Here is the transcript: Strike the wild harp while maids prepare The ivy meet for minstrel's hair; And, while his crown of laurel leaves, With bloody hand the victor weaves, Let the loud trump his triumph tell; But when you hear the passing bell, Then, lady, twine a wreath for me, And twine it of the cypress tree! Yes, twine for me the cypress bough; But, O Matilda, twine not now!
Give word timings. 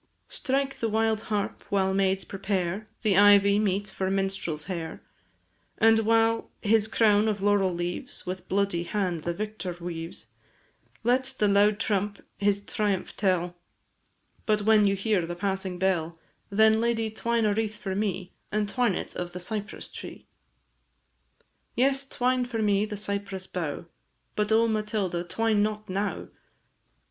Strike 0.29 0.77
the 0.79 0.89
wild 0.89 1.21
harp 1.29 1.61
while 1.69 1.93
maids 1.93 2.23
prepare 2.23 2.87
The 3.03 3.15
ivy 3.15 3.59
meet 3.59 3.87
for 3.87 4.09
minstrel's 4.09 4.63
hair; 4.63 5.03
And, 5.77 5.99
while 5.99 6.49
his 6.63 6.87
crown 6.87 7.27
of 7.27 7.39
laurel 7.39 7.71
leaves, 7.71 8.25
With 8.25 8.47
bloody 8.49 8.81
hand 8.81 9.25
the 9.25 9.33
victor 9.35 9.77
weaves, 9.79 10.29
Let 11.03 11.35
the 11.37 11.47
loud 11.47 11.79
trump 11.79 12.19
his 12.39 12.65
triumph 12.65 13.15
tell; 13.15 13.55
But 14.47 14.63
when 14.63 14.85
you 14.85 14.95
hear 14.95 15.23
the 15.27 15.35
passing 15.35 15.77
bell, 15.77 16.17
Then, 16.49 16.81
lady, 16.81 17.11
twine 17.11 17.45
a 17.45 17.53
wreath 17.53 17.77
for 17.77 17.93
me, 17.93 18.33
And 18.51 18.67
twine 18.67 18.95
it 18.95 19.15
of 19.15 19.33
the 19.33 19.39
cypress 19.39 19.87
tree! 19.91 20.25
Yes, 21.75 22.09
twine 22.09 22.45
for 22.45 22.63
me 22.63 22.85
the 22.85 22.97
cypress 22.97 23.45
bough; 23.45 23.85
But, 24.35 24.51
O 24.51 24.67
Matilda, 24.67 25.23
twine 25.23 25.61
not 25.61 25.87
now! 25.87 26.29